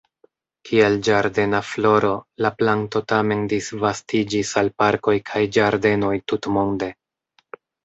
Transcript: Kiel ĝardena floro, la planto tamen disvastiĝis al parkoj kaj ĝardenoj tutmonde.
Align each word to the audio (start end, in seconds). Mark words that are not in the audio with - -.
Kiel 0.67 0.95
ĝardena 1.07 1.59
floro, 1.71 2.09
la 2.45 2.51
planto 2.63 3.03
tamen 3.13 3.45
disvastiĝis 3.53 4.55
al 4.65 4.73
parkoj 4.85 5.17
kaj 5.31 5.45
ĝardenoj 5.61 6.13
tutmonde. 6.35 6.93